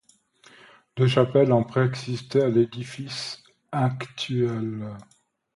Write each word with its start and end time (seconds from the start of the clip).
Deux 0.97 1.07
chapelles 1.07 1.51
ont 1.53 1.63
préexisté 1.63 2.41
à 2.41 2.49
l’édifice 2.49 3.43
actuel. 3.71 4.95